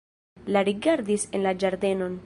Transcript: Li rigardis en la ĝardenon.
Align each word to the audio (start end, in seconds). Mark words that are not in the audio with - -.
Li 0.55 0.63
rigardis 0.69 1.27
en 1.39 1.47
la 1.49 1.53
ĝardenon. 1.65 2.19